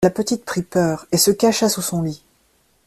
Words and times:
La 0.03 0.09
petite 0.09 0.45
prit 0.45 0.63
peur 0.63 1.05
et 1.11 1.17
se 1.17 1.29
cacha 1.29 1.69
sous 1.69 1.83
son 1.83 2.01
lit. 2.01 2.23